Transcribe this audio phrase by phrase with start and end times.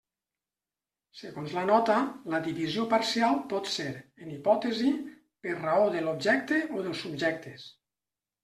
[1.19, 1.97] Segons la nota,
[2.35, 3.87] la divisió parcial pot ser,
[4.25, 4.95] en hipòtesi,
[5.45, 7.73] per raó de l'objecte o dels subjectes.